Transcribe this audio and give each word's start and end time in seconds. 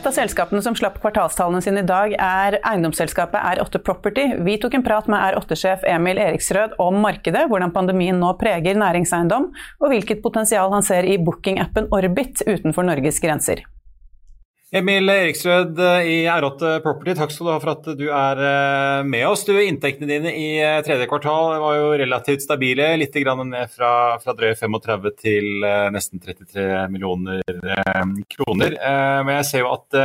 Et 0.00 0.06
av 0.06 0.14
selskapene 0.14 0.62
som 0.64 0.76
slapp 0.78 1.00
kvartalstallene 1.02 1.60
sine 1.64 1.82
i 1.82 1.88
dag, 1.88 2.12
er 2.14 2.56
eiendomsselskapet 2.62 3.42
R8 3.58 3.80
Property. 3.84 4.26
Vi 4.46 4.54
tok 4.62 4.78
en 4.78 4.84
prat 4.86 5.10
med 5.10 5.20
R8-sjef 5.34 5.82
Emil 5.90 6.20
Eriksrød 6.22 6.78
om 6.80 7.02
markedet, 7.04 7.42
hvordan 7.50 7.74
pandemien 7.74 8.16
nå 8.22 8.30
preger 8.40 8.78
næringseiendom, 8.80 9.50
og 9.82 9.92
hvilket 9.92 10.22
potensial 10.24 10.72
han 10.72 10.86
ser 10.86 11.04
i 11.04 11.18
bookingappen 11.20 11.90
Orbit 11.92 12.40
utenfor 12.46 12.86
Norges 12.88 13.20
grenser. 13.20 13.66
Emil 14.70 15.10
Eriksrød 15.10 15.80
i 16.06 16.20
R8 16.30 16.76
Property, 16.84 17.16
takk 17.18 17.32
skal 17.34 17.48
du 17.48 17.50
ha 17.50 17.56
for 17.58 17.72
at 17.72 17.88
du 17.98 18.04
er 18.06 18.42
eh, 18.46 19.00
med 19.02 19.24
oss. 19.26 19.42
Du, 19.42 19.50
Inntektene 19.58 20.06
dine 20.06 20.30
i 20.30 20.60
eh, 20.62 20.76
tredje 20.86 21.08
kvartal 21.10 21.56
var 21.58 21.74
jo 21.74 21.88
relativt 21.98 22.44
stabile, 22.44 22.92
litt 23.00 23.18
ned 23.18 23.72
fra, 23.74 23.90
fra 24.22 24.34
drøye 24.38 24.54
35 24.54 25.10
til 25.18 25.66
eh, 25.66 25.88
nesten 25.90 26.22
33 26.22 26.86
millioner 26.92 27.42
kroner. 28.30 28.76
Men 29.26 29.32
jeg 29.40 29.48
ser 29.48 29.64
jo 29.64 29.72
at 29.74 29.98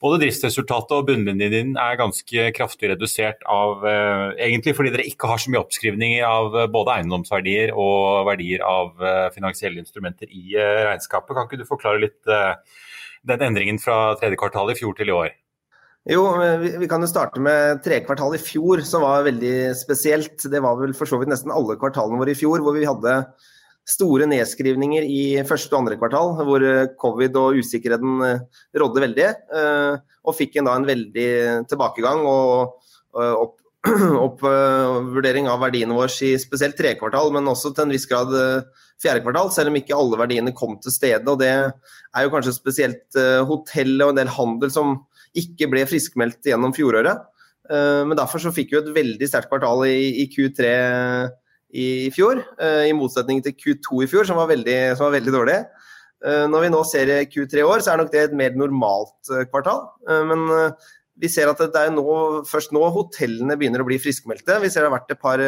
både 0.00 0.22
driftsresultatet 0.24 0.96
og 0.96 1.10
bunnlinjen 1.10 1.52
din 1.52 1.76
er 1.76 2.00
ganske 2.00 2.48
kraftig 2.56 2.94
redusert 2.94 3.44
av 3.44 3.84
Egentlig 3.84 4.72
fordi 4.78 4.94
dere 4.94 5.08
ikke 5.08 5.28
har 5.28 5.40
så 5.42 5.52
mye 5.52 5.60
oppskrivninger 5.60 6.24
av 6.24 6.56
både 6.72 6.96
eiendomsverdier 6.96 7.76
og 7.76 8.24
verdier 8.30 8.64
av 8.64 8.96
finansielle 9.36 9.84
instrumenter 9.84 10.32
i 10.32 10.56
regnskapet. 10.56 11.36
Kan 11.36 11.50
ikke 11.50 11.60
du 11.60 11.68
forklare 11.68 12.04
litt 12.08 12.36
den 13.26 13.42
endringen 13.48 13.80
fra 13.82 14.14
tredje 14.20 14.38
kvartal 14.40 14.70
i 14.72 14.78
fjor 14.78 14.94
til 14.98 15.10
i 15.10 15.16
år? 15.16 15.34
Jo, 16.06 16.22
vi 16.78 16.86
kan 16.86 17.02
jo 17.02 17.10
starte 17.10 17.42
med 17.42 17.80
tredje 17.82 18.04
kvartal 18.06 18.36
i 18.36 18.42
fjor, 18.42 18.84
som 18.86 19.02
var 19.02 19.24
veldig 19.26 19.72
spesielt. 19.74 20.38
Det 20.38 20.62
var 20.62 20.78
vel 20.78 20.94
for 20.94 21.10
så 21.10 21.18
vidt 21.18 21.32
nesten 21.32 21.50
alle 21.50 21.74
kvartalene 21.80 22.20
våre 22.20 22.30
i 22.30 22.38
fjor, 22.38 22.62
hvor 22.62 22.76
vi 22.76 22.86
hadde 22.86 23.16
store 23.86 24.26
nedskrivninger 24.30 25.02
i 25.06 25.22
første 25.46 25.74
og 25.74 25.80
andre 25.82 25.98
kvartal, 25.98 26.32
hvor 26.46 26.62
covid 27.02 27.38
og 27.38 27.58
usikkerheten 27.58 28.22
eh, 28.26 28.62
rådde 28.78 29.02
veldig. 29.02 29.28
Eh, 29.58 29.98
og 30.26 30.38
fikk 30.38 30.58
en 30.58 30.70
da 30.70 30.78
en 30.78 30.86
veldig 30.86 31.28
tilbakegang 31.70 32.22
og 32.26 32.82
opp, 33.16 33.58
oppvurdering 34.26 35.48
av 35.50 35.62
verdiene 35.64 35.96
våre 35.96 36.12
i 36.26 36.34
spesielt 36.40 36.76
tredje 36.78 36.98
kvartal, 37.00 37.30
men 37.34 37.48
også 37.50 37.72
til 37.74 37.86
en 37.86 37.94
viss 37.94 38.08
grad 38.10 38.32
fjerde 39.02 39.22
kvartal, 39.24 39.50
selv 39.54 39.72
om 39.72 39.78
ikke 39.78 39.96
alle 39.96 40.18
verdiene 40.20 40.54
kom 40.56 40.76
til 40.82 40.94
stede. 40.94 41.24
og 41.28 41.40
Det 41.42 41.52
er 41.52 42.24
jo 42.24 42.32
kanskje 42.32 42.56
spesielt 42.56 43.18
uh, 43.18 43.44
hotell 43.48 43.96
og 44.00 44.12
en 44.12 44.20
del 44.22 44.32
handel 44.32 44.72
som 44.72 44.98
ikke 45.36 45.68
ble 45.72 45.84
friskmeldt 45.88 46.48
gjennom 46.48 46.72
fjoråret. 46.76 47.26
Men 47.66 48.14
derfor 48.14 48.38
så 48.38 48.52
fikk 48.54 48.70
vi 48.70 48.76
et 48.78 48.88
veldig 48.94 49.26
sterkt 49.26 49.50
kvartal 49.50 49.80
i, 49.90 50.22
i 50.22 50.24
Q3 50.30 50.68
i, 51.74 51.86
fjor, 52.14 52.38
i 52.62 52.92
motsetning 52.94 53.42
til 53.42 53.56
Q2 53.58 54.04
i 54.04 54.08
fjor, 54.08 54.28
som 54.28 54.38
var 54.38 54.46
veldig, 54.52 54.76
som 54.94 55.08
var 55.08 55.16
veldig 55.16 55.34
dårlig. 55.34 55.56
Når 56.54 56.62
vi 56.62 56.70
nå 56.70 56.84
ser 56.86 57.10
Q3 57.26 57.60
i 57.60 57.66
år, 57.66 57.82
så 57.82 57.92
er 57.92 58.00
nok 58.00 58.12
det 58.14 58.22
et 58.22 58.36
mer 58.38 58.54
normalt 58.56 59.34
kvartal. 59.50 59.82
Men 60.30 60.46
vi 61.16 61.30
ser 61.32 61.48
at 61.48 61.60
det 61.72 61.80
er 61.80 61.92
nå, 61.94 62.04
først 62.48 62.74
nå 62.76 62.82
hotellene 62.92 63.56
begynner 63.58 63.82
å 63.82 63.88
bli 63.88 63.98
friskmeldte. 64.02 64.60
Vi 64.62 64.70
ser 64.72 64.84
det 64.84 64.90
har 64.90 64.98
vært 64.98 65.18
par 65.20 65.42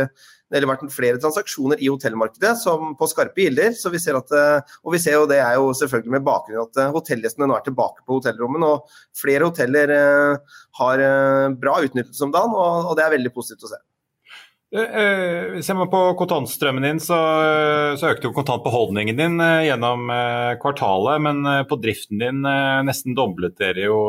det 0.48 0.62
har 0.62 0.68
vært 0.70 0.94
flere 0.94 1.20
transaksjoner 1.20 1.80
i 1.84 1.90
hotellmarkedet 1.92 2.54
som 2.62 2.94
på 2.96 3.08
skarpe 3.10 3.44
gilder. 3.44 3.74
Så 3.76 3.92
vi 3.92 4.00
ser 4.00 4.16
at, 4.16 4.32
eh, 4.32 4.76
og 4.80 4.94
vi 4.94 5.00
ser 5.02 5.18
jo 5.18 5.26
det 5.28 5.42
er 5.44 5.58
jo 5.60 5.74
selvfølgelig 5.76 6.14
med 6.16 6.24
bakgrunn 6.24 6.62
at 6.64 6.80
eh, 6.80 6.92
hotellgjestene 6.94 7.48
nå 7.50 7.58
er 7.58 7.66
tilbake 7.66 8.06
på 8.06 8.16
hotellrommene. 8.16 8.72
Og 8.72 9.20
flere 9.20 9.50
hoteller 9.50 9.92
eh, 9.92 10.56
har 10.80 11.04
bra 11.60 11.76
utnyttelse 11.84 12.24
om 12.24 12.32
dagen, 12.32 12.56
og 12.56 12.96
det 12.96 13.04
er 13.04 13.16
veldig 13.18 13.34
positivt 13.34 13.68
å 13.68 13.72
se. 13.74 13.82
Ser 14.68 15.76
man 15.78 15.88
på 15.88 16.00
kontantstrømmen 16.20 16.84
din, 16.84 16.98
så, 17.00 17.16
så 17.96 18.10
økte 18.10 18.28
jo 18.28 18.34
kontantbeholdningen 18.36 19.16
din 19.16 19.40
gjennom 19.64 20.10
kvartalet. 20.60 21.22
Men 21.24 21.40
på 21.70 21.78
driften 21.80 22.20
din 22.20 22.44
nesten 22.84 23.16
doblet 23.16 23.56
dere 23.56 23.86
jo 23.86 24.02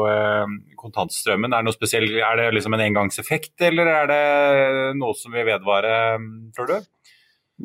kontantstrømmen. 0.80 1.56
Er 1.56 1.64
det 1.64 1.70
noe 1.70 1.78
spesiell, 1.78 2.10
er 2.20 2.42
det 2.42 2.50
liksom 2.58 2.76
en 2.76 2.84
engangseffekt, 2.90 3.56
eller 3.70 3.88
er 3.94 4.12
det 4.12 4.22
noe 5.00 5.16
som 5.16 5.32
vil 5.32 5.48
vedvare, 5.48 5.94
tror 6.58 6.74
du? 6.74 6.78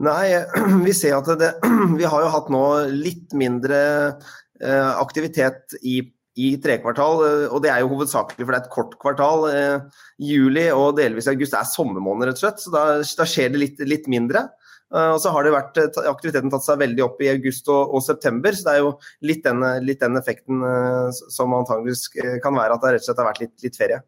Nei, 0.06 0.28
vi 0.86 0.94
ser 0.94 1.18
at 1.18 1.34
det, 1.38 1.52
vi 1.98 2.06
har 2.06 2.24
jo 2.24 2.32
hatt 2.34 2.50
nå 2.52 2.64
litt 2.94 3.34
mindre 3.34 3.78
aktivitet 4.64 5.74
i 5.82 5.98
i 6.34 6.50
tre 6.62 6.80
kvartal, 6.82 7.22
eh, 7.26 7.46
og 7.46 7.62
det 7.62 7.70
er 7.70 7.84
jo 7.84 7.92
hovedsakelig 7.92 8.42
fordi 8.42 8.56
det 8.56 8.60
er 8.60 8.66
et 8.66 8.74
kort 8.74 8.98
kvartal. 9.02 9.46
Eh, 9.52 10.04
juli 10.18 10.66
og 10.74 10.98
delvis 10.98 11.30
august 11.30 11.54
er 11.54 11.68
sommermåneder, 11.70 12.32
rett 12.32 12.40
og 12.40 12.46
slett, 12.46 12.62
så 12.64 12.74
da, 12.74 12.84
da 13.20 13.26
skjer 13.28 13.52
det 13.54 13.62
litt, 13.62 13.82
litt 13.86 14.08
mindre. 14.10 14.48
Eh, 14.94 15.10
og 15.14 15.20
så 15.22 15.30
har 15.34 15.50
vært, 15.54 15.78
aktiviteten 16.02 16.50
tatt 16.52 16.66
seg 16.66 16.80
veldig 16.82 17.04
opp 17.06 17.22
i 17.22 17.30
august 17.34 17.70
og, 17.70 17.94
og 17.94 18.02
september, 18.06 18.56
så 18.56 18.66
det 18.66 18.74
er 18.74 18.82
jo 18.82 18.94
litt 19.30 19.44
den, 19.46 19.62
litt 19.86 20.02
den 20.02 20.18
effekten 20.18 20.64
som 21.30 21.54
antageligvis 21.54 22.08
kan 22.42 22.58
være 22.58 22.74
at 22.74 22.82
det 22.82 22.96
rett 22.96 23.06
og 23.06 23.10
slett 23.10 23.22
har 23.22 23.30
vært 23.30 23.44
litt, 23.44 23.54
litt 23.62 23.78
ferie. 23.78 24.02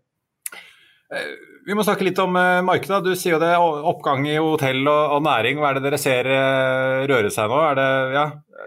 Vi 1.67 1.75
må 1.79 1.85
snakke 1.87 2.03
litt 2.03 2.19
om 2.19 2.33
markedet. 2.35 2.99
Du 3.07 3.13
sier 3.15 3.37
jo 3.37 3.39
det 3.39 3.53
oppgang 3.55 4.25
i 4.27 4.35
hotell 4.43 4.81
og, 4.83 5.15
og 5.15 5.23
næring. 5.23 5.61
Hva 5.63 5.71
er 5.71 5.79
det 5.79 5.85
dere 5.85 6.01
ser 6.03 6.29
røre 7.07 7.31
seg 7.31 7.51
nå? 7.51 7.61
Er 7.63 7.79
det, 7.79 7.87
ja, 8.17 8.25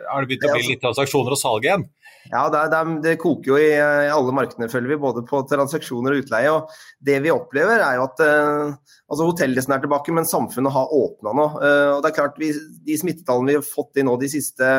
har 0.09 0.21
det 0.21 0.29
begynt 0.29 0.45
å 0.47 0.53
bli 0.55 0.67
litt 0.73 0.83
transaksjoner 0.83 1.35
og 1.35 1.39
salg 1.39 1.65
igjen? 1.67 1.85
Ja, 2.29 2.43
det, 2.51 2.61
det, 2.69 2.79
det, 3.05 3.13
koker 3.21 3.53
jo 3.53 3.57
i, 3.57 3.69
i, 3.73 4.09
alle 4.13 4.33
markedene, 4.35 4.69
følger 4.69 4.91
vi, 4.91 4.97
både 5.01 5.23
på 5.25 5.39
transaksjoner 5.49 6.13
og 6.13 6.25
utleie. 6.25 6.51
og 6.51 6.73
Det 7.05 7.15
vi 7.23 7.31
opplever, 7.33 7.81
er 7.81 7.97
jo 7.97 8.05
at 8.05 8.21
uh, 8.21 8.73
altså 9.09 9.29
hotellgjestene 9.31 9.79
er 9.79 9.85
tilbake, 9.85 10.13
men 10.13 10.29
samfunnet 10.29 10.75
har 10.75 10.93
åpna 10.93 11.33
nå. 11.33 11.47
Uh, 11.57 11.91
og 11.95 12.03
det 12.03 12.11
er 12.11 12.17
klart, 12.19 12.37
vi, 12.41 12.51
De 12.85 12.99
smittetallene 13.01 13.55
vi 13.55 13.57
har 13.61 13.65
fått 13.65 13.97
inn 13.97 14.09
nå 14.11 14.17
de 14.21 14.29
siste 14.29 14.75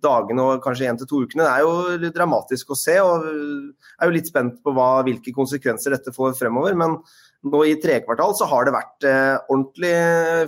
dagene 0.00 0.44
og 0.44 0.62
kanskje 0.64 0.90
én 0.90 1.00
til 1.00 1.08
to 1.08 1.22
ukene, 1.24 1.44
det 1.44 1.54
er 1.54 1.64
jo 1.64 2.12
dramatisk 2.14 2.72
å 2.72 2.78
se. 2.78 2.98
og 3.04 3.26
er 3.26 4.08
jo 4.08 4.14
litt 4.16 4.30
spent 4.30 4.60
på 4.64 4.72
hva, 4.76 4.92
hvilke 5.06 5.34
konsekvenser 5.36 5.96
dette 5.96 6.14
får 6.16 6.38
fremover. 6.38 6.76
men 6.78 6.96
nå 7.48 7.60
i 7.64 7.76
trekvartal 7.80 8.34
så 8.36 8.48
har 8.50 8.66
det 8.66 8.74
vært 8.74 9.06
eh, 9.08 9.36
ordentlig 9.48 9.92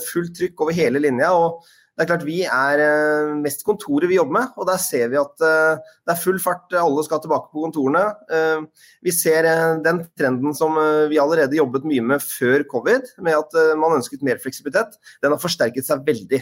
fullt 0.05 0.35
trykk 0.37 0.65
over 0.65 0.77
hele 0.77 1.01
linja. 1.01 1.31
og 1.33 1.65
det 1.93 2.07
er 2.07 2.09
klart 2.09 2.25
Vi 2.25 2.39
er 2.49 2.81
eh, 2.81 3.33
mest 3.43 3.67
kontoret 3.67 4.09
vi 4.09 4.17
jobber 4.17 4.39
med, 4.39 4.55
og 4.57 4.69
der 4.69 4.81
ser 4.81 5.11
vi 5.13 5.19
at 5.21 5.45
eh, 5.45 5.81
det 6.07 6.15
er 6.15 6.21
full 6.23 6.39
fart. 6.41 6.73
Alle 6.79 7.05
skal 7.05 7.21
tilbake 7.21 7.51
på 7.53 7.65
kontorene. 7.67 8.07
Eh, 8.33 8.87
vi 9.05 9.13
ser 9.13 9.49
den 9.85 10.01
trenden 10.19 10.57
som 10.57 10.79
vi 11.11 11.21
allerede 11.21 11.59
jobbet 11.59 11.85
mye 11.89 12.05
med 12.15 12.25
før 12.25 12.65
covid, 12.71 13.13
med 13.27 13.37
at 13.37 13.77
man 13.81 13.99
ønsket 13.99 14.25
mer 14.25 14.41
fleksibilitet. 14.41 14.97
Den 15.21 15.35
har 15.35 15.43
forsterket 15.43 15.89
seg 15.89 16.05
veldig. 16.07 16.41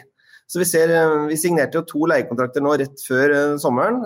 Så 0.51 0.59
Vi 0.59 0.67
ser, 0.67 0.91
vi 1.31 1.37
signerte 1.39 1.79
jo 1.79 1.87
to 1.87 2.07
leiekontrakter 2.11 2.63
nå 2.63 2.73
rett 2.79 3.03
før 3.07 3.57
sommeren 3.63 4.01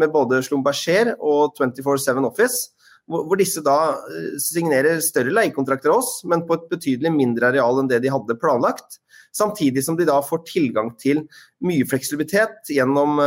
med 0.00 0.12
både 0.12 0.38
Slumberger 0.46 1.12
og 1.18 1.58
24-7 1.60 2.24
Office 2.24 2.70
hvor 3.10 3.38
disse 3.38 3.62
da 3.64 3.76
signerer 4.40 5.00
større 5.02 5.32
leiekontrakter 5.34 5.90
av 5.90 6.00
oss, 6.00 6.20
men 6.30 6.44
på 6.46 6.56
et 6.56 6.68
betydelig 6.70 7.10
mindre 7.14 7.50
areal 7.50 7.80
enn 7.82 7.90
det 7.90 7.98
de 8.04 8.12
hadde 8.12 8.38
planlagt. 8.40 9.00
Samtidig 9.36 9.84
som 9.86 9.96
de 9.98 10.06
da 10.08 10.16
får 10.24 10.42
tilgang 10.48 10.90
til 11.00 11.22
mye 11.66 11.86
fleksibilitet 11.86 12.72
gjennom 12.72 13.20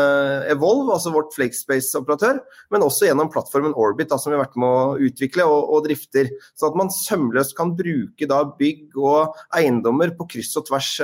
Evolve, 0.52 0.96
altså 0.98 1.14
vårt 1.14 1.32
Flakespace-operatør, 1.36 2.42
men 2.74 2.86
også 2.86 3.08
gjennom 3.08 3.32
plattformen 3.32 3.76
Orbit, 3.80 4.10
da, 4.12 4.20
som 4.20 4.34
vi 4.34 4.38
har 4.38 4.44
vært 4.44 4.60
med 4.60 4.68
å 4.68 5.10
utvikle 5.10 5.48
og, 5.48 5.70
og 5.78 5.88
drifter. 5.88 6.32
Så 6.60 6.68
at 6.70 6.78
man 6.80 6.92
sømløst 6.92 7.56
kan 7.58 7.76
bruke 7.78 8.28
da 8.30 8.42
bygg 8.60 8.98
og 9.00 9.38
eiendommer 9.56 10.12
på 10.18 10.28
kryss 10.36 10.52
og 10.60 10.68
tvers 10.68 10.96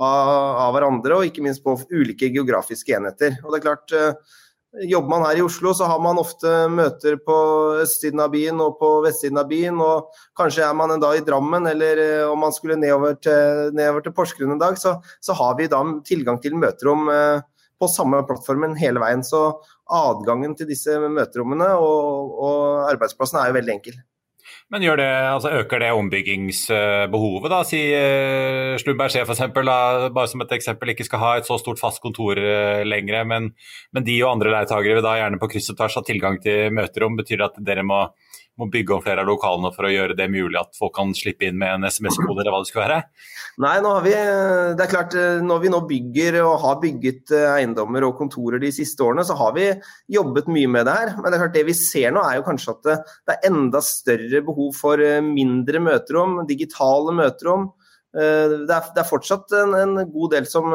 av, 0.00 0.70
hverandre, 0.74 1.18
og 1.18 1.28
ikke 1.28 1.44
minst 1.44 1.64
på 1.64 1.76
ulike 1.92 2.30
geografiske 2.32 2.94
enheter. 2.96 3.36
Og 3.44 3.52
det 3.52 3.60
er 3.60 3.66
klart, 3.66 3.92
eh, 3.92 4.38
Jobber 4.70 5.10
man 5.10 5.24
her 5.26 5.40
i 5.40 5.42
Oslo, 5.42 5.72
så 5.74 5.86
har 5.90 5.98
man 5.98 6.18
ofte 6.20 6.50
møter 6.70 7.16
på 7.26 7.36
østsiden 7.82 8.20
av 8.22 8.30
byen 8.30 8.60
og 8.62 8.76
på 8.78 8.90
vestsiden 9.02 9.40
av 9.42 9.48
byen. 9.50 9.80
og 9.82 10.12
Kanskje 10.38 10.62
er 10.62 10.76
man 10.78 10.94
en 10.94 11.02
dag 11.02 11.18
i 11.18 11.24
Drammen, 11.26 11.66
eller 11.66 12.02
eh, 12.04 12.26
om 12.30 12.38
man 12.38 12.54
skulle 12.54 12.78
nedover 12.78 13.16
til, 13.18 13.72
nedover 13.74 14.06
til 14.06 14.14
Porsgrunn 14.14 14.54
en 14.54 14.62
dag, 14.62 14.78
så, 14.78 14.94
så, 15.18 15.34
har 15.34 15.56
vi 15.58 15.66
da 15.72 15.82
tilgang 16.06 16.38
til 16.38 16.54
møterom 16.54 17.10
eh, 17.10 17.42
på 17.82 17.90
samme 17.90 18.22
plattformen 18.28 18.78
hele 18.78 19.02
veien. 19.02 19.26
Så 19.26 19.42
adgangen 19.90 20.54
til 20.54 20.70
disse 20.70 21.00
møterommene 21.02 21.72
og, 21.74 22.38
og 22.38 22.86
arbeidsplassen 22.92 23.42
er 23.42 23.50
jo 23.50 23.58
veldig 23.58 23.74
enkel. 23.74 23.98
Men 24.70 24.84
det, 24.84 25.06
altså 25.26 25.50
øker 25.50 25.80
det 25.82 25.90
ombyggingsbehovet, 25.98 27.50
da? 27.50 27.64
Si 27.66 27.80
uh, 27.90 28.76
Slumberg 28.78 29.10
C 29.10 29.24
f.eks., 29.24 29.42
bare 29.50 30.26
som 30.30 30.44
et 30.44 30.52
eksempel, 30.54 30.92
ikke 30.92 31.08
skal 31.08 31.22
ha 31.24 31.30
et 31.38 31.48
så 31.48 31.58
stort 31.58 31.82
fast 31.82 31.98
kontor 32.04 32.38
uh, 32.38 32.84
lenger, 32.86 33.24
men, 33.26 33.50
men, 33.90 34.06
de 34.06 34.14
og 34.22 34.36
andre 34.36 34.52
leietakere 34.54 35.00
vil 35.00 35.06
da 35.06 35.16
gjerne 35.18 35.40
på 35.42 35.50
kryss 35.50 35.72
og 35.74 35.80
tvers 35.80 35.98
ha 35.98 36.04
tilgang 36.06 36.38
til 36.44 36.70
møterom. 36.76 37.18
Betyr 37.18 37.40
det 37.40 37.48
at 37.48 37.58
dere 37.66 37.86
må 37.86 38.04
må 38.60 38.68
bygge 38.72 38.94
om 38.96 39.02
flere 39.04 39.24
av 39.24 39.28
lokalene 39.28 39.72
for 39.74 39.88
å 39.88 39.92
gjøre 39.92 40.16
det 40.18 40.28
mulig 40.32 40.58
at 40.60 40.76
folk 40.78 40.94
kan 40.98 41.14
slippe 41.16 41.48
inn 41.48 41.58
med 41.60 41.78
en 41.78 41.88
SMS-kode, 41.88 42.42
eller 42.42 42.52
hva 42.52 42.60
det 42.62 42.70
skulle 42.70 42.86
være? 42.86 43.00
Nei, 43.64 43.74
vi, 44.04 44.14
det 44.76 44.84
er 44.84 44.92
klart, 44.92 45.16
når 45.46 45.64
vi 45.64 45.72
nå 45.72 45.80
bygger 45.88 46.40
og 46.44 46.54
har 46.64 46.78
bygget 46.82 47.34
eh, 47.36 47.48
eiendommer 47.56 48.06
og 48.08 48.16
kontorer 48.20 48.62
de 48.62 48.72
siste 48.74 49.04
årene, 49.04 49.24
så 49.26 49.36
har 49.40 49.56
vi 49.56 49.66
jobbet 50.12 50.50
mye 50.52 50.70
med 50.70 50.88
det 50.88 50.96
her. 51.00 51.12
Men 51.18 51.28
det 51.28 51.38
er 51.38 51.44
klart, 51.44 51.56
det 51.58 51.66
vi 51.68 51.76
ser 51.76 52.14
nå 52.14 52.24
er 52.24 52.38
jo 52.38 52.46
kanskje 52.48 52.76
at 52.76 52.88
det 52.88 53.36
er 53.36 53.50
enda 53.50 53.84
større 53.84 54.44
behov 54.46 54.72
for 54.78 55.04
eh, 55.04 55.20
mindre 55.24 55.82
møterom, 55.84 56.42
digitale 56.48 57.16
møterom. 57.16 57.70
Eh, 58.10 58.58
det 58.66 58.74
er, 58.74 58.92
det 58.94 59.04
er 59.04 59.10
fortsatt 59.10 59.56
en, 59.60 59.76
en, 59.78 60.04
god 60.10 60.36
del 60.36 60.46
som 60.50 60.72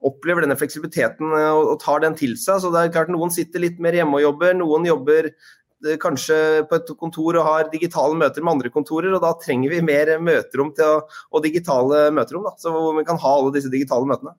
opplever 0.00 0.46
denne 0.46 0.56
fleksibiliteten 0.56 1.34
og, 1.36 1.74
og 1.74 1.80
tar 1.82 2.04
den 2.06 2.18
til 2.18 2.36
seg. 2.40 2.62
Så 2.62 2.72
det 2.72 2.84
er 2.84 2.92
klart 2.94 3.12
Noen 3.12 3.32
sitter 3.34 3.62
litt 3.62 3.80
mer 3.82 3.96
hjemme 3.96 4.20
og 4.20 4.28
jobber, 4.30 4.54
noen 4.56 4.86
jobber 4.88 5.30
Eh, 5.30 5.59
kanskje 6.02 6.36
på 6.68 6.76
et 6.76 6.92
kontor 7.00 7.38
og 7.40 7.46
har 7.46 7.72
digitale 7.72 8.18
møter 8.18 8.44
med 8.44 8.56
andre 8.56 8.72
kontorer, 8.74 9.14
og 9.16 9.24
da 9.24 9.32
trenger 9.40 9.72
vi 9.72 9.80
mer 9.84 10.16
møterom 10.20 10.74
å, 10.86 10.92
og 11.30 11.44
digitale 11.44 12.08
møterom, 12.14 12.46
da, 12.46 12.54
så 12.60 12.74
hvor 12.74 12.96
vi 12.98 13.06
kan 13.08 13.20
ha 13.20 13.34
alle 13.38 13.54
disse 13.56 13.72
digitale 13.72 14.08
møtene. 14.08 14.36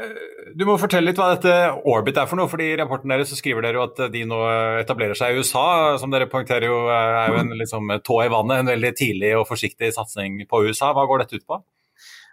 Eh, 0.00 0.52
du 0.56 0.64
må 0.64 0.78
fortelle 0.80 1.10
litt 1.10 1.18
hva 1.20 1.34
dette 1.34 1.52
Orbit 1.88 2.16
er 2.16 2.28
for 2.30 2.40
noe. 2.40 2.48
fordi 2.48 2.70
I 2.72 2.78
rapporten 2.80 3.12
deres 3.12 3.32
så 3.32 3.36
skriver 3.36 3.64
dere 3.64 3.80
jo 3.80 3.84
at 3.84 4.00
de 4.14 4.24
nå 4.28 4.40
etablerer 4.80 5.18
seg 5.18 5.34
i 5.34 5.42
USA. 5.42 5.98
Som 6.00 6.14
dere 6.14 6.30
poengterer 6.32 6.68
jo 6.70 6.78
er 6.88 7.34
jo 7.34 7.42
en 7.42 7.52
liksom, 7.60 7.92
tå 8.04 8.22
i 8.24 8.32
vannet, 8.32 8.62
en 8.62 8.72
veldig 8.72 8.92
tidlig 8.98 9.34
og 9.36 9.46
forsiktig 9.50 9.92
satsing 9.96 10.42
på 10.48 10.64
USA. 10.64 10.94
Hva 10.96 11.04
går 11.08 11.24
dette 11.24 11.40
ut 11.40 11.48
på? 11.48 11.60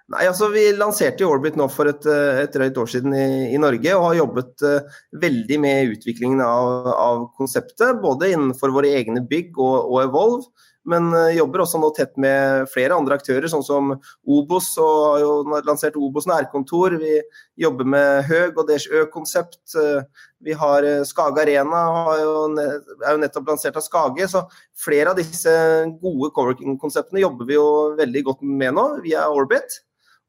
Nei, 0.10 0.24
altså 0.26 0.48
Vi 0.50 0.64
lanserte 0.74 1.28
Orbit 1.28 1.58
nå 1.60 1.68
for 1.70 1.90
et, 1.92 2.06
eh, 2.10 2.42
et 2.44 2.56
drøyt 2.56 2.78
år 2.82 2.88
siden 2.90 3.14
i, 3.14 3.26
i, 3.54 3.60
Norge, 3.62 3.92
og 3.94 4.08
har 4.08 4.16
jobbet 4.24 4.64
uh, 4.66 4.96
veldig 5.22 5.58
med 5.62 5.92
utviklingen 5.94 6.40
av, 6.42 6.88
av, 6.96 7.28
konseptet. 7.38 8.00
Både 8.02 8.32
innenfor 8.34 8.74
våre 8.74 8.90
egne 8.98 9.22
bygg 9.30 9.60
og, 9.62 9.76
og 9.84 10.00
Evolve, 10.08 10.64
men 10.90 11.12
uh, 11.14 11.28
jobber 11.36 11.62
også 11.62 11.78
nå 11.84 11.92
tett 11.94 12.18
med 12.18 12.66
flere 12.74 12.98
andre 12.98 13.20
aktører, 13.20 13.46
sånn 13.52 13.62
som 13.68 13.92
Obos. 14.26 14.72
og 14.82 15.04
har 15.04 15.20
jo 15.22 15.60
lansert 15.68 16.00
Obos 16.02 16.26
nærkontor. 16.32 16.96
Vi 17.04 17.20
jobber 17.62 17.86
med 17.94 18.26
Høg 18.32 18.58
og 18.58 18.66
deres 18.72 18.88
Ø-konsept. 18.90 19.60
Uh, 19.76 20.02
vi 20.42 20.56
har 20.58 20.88
Skage 21.06 21.44
Arena, 21.44 21.84
jo, 22.18 22.32
er 22.56 23.14
jo 23.14 23.22
nettopp 23.22 23.54
lansert 23.54 23.78
av 23.78 23.86
Skage. 23.86 24.26
Så 24.34 24.42
flere 24.88 25.14
av 25.14 25.22
disse 25.22 25.54
gode 26.02 26.32
coworking-konseptene 26.34 27.22
jobber 27.28 27.52
vi 27.52 27.60
jo 27.60 27.70
veldig 28.02 28.26
godt 28.32 28.44
med 28.56 28.74
nå, 28.80 28.88
via 29.06 29.28
Orbit. 29.30 29.78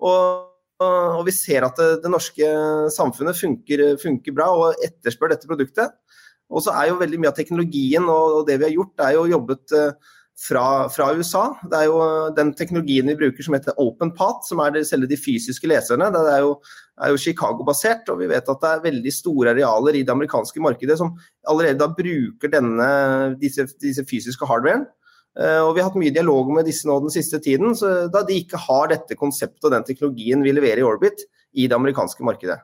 Og, 0.00 0.46
og 0.80 1.24
vi 1.26 1.34
ser 1.36 1.66
at 1.66 1.76
det, 1.80 1.90
det 2.04 2.12
norske 2.12 2.52
samfunnet 2.94 3.38
funker, 3.38 3.84
funker, 4.00 4.36
bra 4.36 4.48
og 4.56 4.86
etterspør 4.86 5.34
dette 5.34 5.50
produktet. 5.50 5.92
Og 6.50 6.64
så 6.64 6.74
er 6.74 6.90
jo 6.90 7.00
veldig 7.00 7.20
mye 7.20 7.30
av 7.30 7.36
teknologien 7.36 8.08
og, 8.10 8.42
det 8.48 8.58
vi 8.58 8.66
har 8.66 8.74
gjort, 8.74 8.96
er 9.06 9.14
jo 9.14 9.28
jobbet 9.30 9.76
eh, 9.76 10.16
fra, 10.40 10.64
fra, 10.90 11.10
USA. 11.14 11.44
Det 11.62 11.78
er 11.78 11.88
jo 11.90 11.98
den 12.36 12.52
teknologien 12.58 13.10
vi 13.12 13.18
bruker 13.20 13.46
som 13.46 13.54
heter 13.54 13.76
OpenPath, 13.80 14.48
som 14.48 14.62
er 14.64 14.74
det, 14.74 14.86
selve 14.88 15.08
de 15.10 15.18
fysiske 15.20 15.68
leserne. 15.70 16.08
Det 16.14 16.22
er 16.32 16.42
jo, 16.46 16.54
jo 17.12 17.20
Chicago-basert, 17.26 18.08
og 18.12 18.22
vi 18.22 18.30
vet 18.30 18.48
at 18.48 18.64
det 18.64 18.70
er 18.70 18.86
veldig 18.88 19.14
store 19.14 19.54
arealer 19.54 19.98
i 19.98 20.04
det 20.06 20.14
amerikanske 20.14 20.64
markedet 20.64 20.98
som 21.00 21.12
allerede 21.50 21.78
da 21.82 21.90
bruker 21.92 22.52
denne, 22.52 22.88
disse, 23.40 23.68
disse 23.82 24.06
fysiske 24.08 24.48
hardwaren. 24.48 24.88
Eh, 25.38 25.60
og 25.62 25.74
Vi 25.74 25.82
har 25.82 25.90
hatt 25.90 26.00
mye 26.00 26.14
dialog 26.14 26.50
med 26.54 26.66
disse 26.66 26.88
nå 26.88 26.98
den 27.04 27.12
siste 27.14 27.38
tiden, 27.42 27.76
da 28.10 28.24
de 28.26 28.40
ikke 28.42 28.60
har 28.60 28.90
dette 28.90 29.18
konseptet 29.18 29.68
og 29.68 29.76
den 29.76 29.86
teknologien 29.86 30.42
vi 30.42 30.54
leverer 30.56 30.82
i 30.82 30.86
Orbit 30.86 31.24
i 31.54 31.68
det 31.70 31.76
amerikanske 31.76 32.26
markedet. 32.26 32.58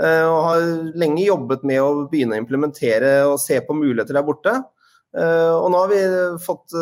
Eh, 0.00 0.26
og 0.26 0.42
har 0.48 0.66
lenge 0.98 1.26
jobbet 1.26 1.64
med 1.66 1.82
å 1.82 2.04
begynne 2.10 2.38
å 2.38 2.42
implementere 2.42 3.14
og 3.28 3.40
se 3.42 3.60
på 3.62 3.76
muligheter 3.76 4.16
der 4.16 4.26
borte. 4.26 4.56
Eh, 5.10 5.54
og 5.54 5.70
nå 5.70 5.82
har 5.82 5.90
vi 5.90 6.02
fått 6.42 6.74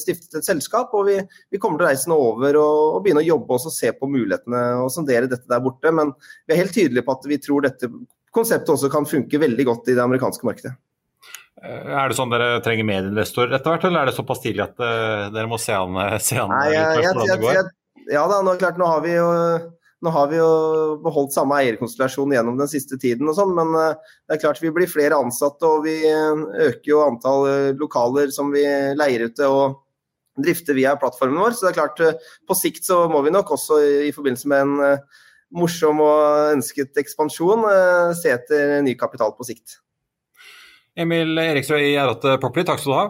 stiftet 0.00 0.40
et 0.40 0.48
selskap, 0.48 0.92
og 0.96 1.08
vi, 1.08 1.18
vi 1.52 1.60
kommer 1.60 1.80
til 1.80 1.88
å 1.88 1.90
reise 1.90 2.12
nå 2.12 2.16
over 2.30 2.60
og, 2.60 2.80
og, 2.96 3.02
begynne 3.04 3.24
å 3.24 3.30
jobbe 3.30 3.56
og 3.56 3.72
se 3.74 3.92
på 3.96 4.08
mulighetene 4.08 4.64
og 4.84 4.92
sondere 4.94 5.28
dette 5.28 5.48
der 5.50 5.64
borte. 5.64 5.92
Men 5.92 6.14
vi 6.46 6.56
er 6.56 6.64
helt 6.64 6.76
tydelige 6.76 7.04
på 7.04 7.18
at 7.18 7.28
vi 7.28 7.40
tror 7.42 7.68
dette 7.68 7.92
konseptet 8.32 8.72
også 8.72 8.92
kan 8.92 9.08
funke 9.08 9.42
veldig 9.42 9.66
godt 9.68 9.90
i 9.90 9.98
det 9.98 10.04
amerikanske 10.04 10.46
markedet. 10.46 10.78
Eh, 11.60 11.90
er 11.92 12.08
det 12.08 12.16
sånn 12.16 12.30
dere 12.32 12.60
trenger 12.64 12.86
medieinvestorer 12.88 13.52
etter 13.58 13.74
hvert, 13.74 13.84
eller 13.88 14.02
er 14.02 14.08
det 14.08 14.16
såpass 14.16 14.40
tidlig 14.40 14.64
at 14.64 14.78
uh, 14.80 15.26
dere 15.34 15.50
må 15.50 15.58
se 15.60 15.74
an, 15.76 15.98
se 16.22 16.38
an 16.40 16.54
Nei, 16.54 16.70
jeg, 16.72 17.02
jeg, 17.04 17.36
jeg, 17.44 17.66
Ja 18.14 18.24
da, 18.30 18.40
nå, 18.46 18.54
klart, 18.60 18.80
nå, 18.80 18.88
har 18.88 19.02
vi 19.04 19.12
jo, 19.12 19.26
nå 20.00 20.12
har 20.14 20.30
vi 20.30 20.38
jo 20.38 20.48
beholdt 21.04 21.36
samme 21.36 21.58
eierkonstellasjon 21.60 22.32
gjennom 22.32 22.56
den 22.60 22.70
siste 22.70 22.96
tiden, 23.02 23.28
og 23.28 23.36
sånn, 23.36 23.52
men 23.58 23.76
det 23.76 24.38
er 24.38 24.40
klart 24.46 24.62
vi 24.64 24.72
blir 24.72 24.88
flere 24.88 25.18
ansatte 25.20 25.68
og 25.68 25.84
vi 25.84 25.98
øker 26.08 26.88
jo 26.88 27.02
antall 27.04 27.76
lokaler 27.76 28.32
som 28.32 28.48
vi 28.54 28.64
leier 28.96 29.26
ut 29.28 29.36
til 29.36 29.52
og 29.52 29.76
drifter 30.40 30.78
via 30.78 30.94
plattformen 30.96 31.42
vår. 31.42 31.52
Så 31.52 31.66
det 31.66 31.74
er 31.74 31.76
klart, 31.76 32.24
på 32.48 32.56
sikt 32.56 32.88
så 32.88 33.02
må 33.12 33.20
vi 33.26 33.34
nok 33.34 33.52
også 33.52 33.82
i 34.08 34.14
forbindelse 34.16 34.48
med 34.48 34.64
en 34.64 34.96
morsom 35.60 36.00
og 36.06 36.56
ønsket 36.56 36.96
ekspansjon 37.04 37.68
se 38.16 38.32
etter 38.32 38.78
ny 38.86 38.96
kapital 38.96 39.36
på 39.36 39.44
sikt. 39.52 39.76
Emil 41.00 41.38
Eriksrød 41.40 41.80
i 41.80 41.96
R8 41.96 42.36
Property, 42.42 42.66
takk 42.68 42.82
skal 42.82 42.92
du 42.92 42.98
ha. 42.98 43.06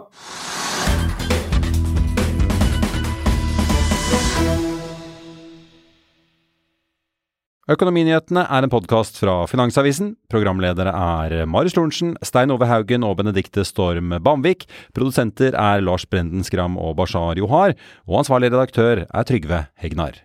Økonominyhetene 7.71 8.41
er 8.51 8.65
en 8.65 8.71
podkast 8.71 9.19
fra 9.21 9.45
Finansavisen. 9.47 10.15
Programledere 10.31 10.91
er 10.91 11.45
Marius 11.47 11.77
Lorentzen, 11.77 12.15
Stein 12.25 12.51
Ove 12.51 12.67
Haugen 12.67 13.05
og 13.07 13.19
Benedikte 13.21 13.63
Storm 13.67 14.11
Bamvik. 14.23 14.65
Produsenter 14.97 15.55
er 15.55 15.83
Lars 15.85 16.07
Brenden 16.09 16.43
Skram 16.47 16.75
og 16.81 16.97
Bashar 16.99 17.39
Johar. 17.39 17.77
Og 18.09 18.23
ansvarlig 18.23 18.51
redaktør 18.51 19.05
er 19.05 19.29
Trygve 19.29 19.65
Hegnar. 19.79 20.19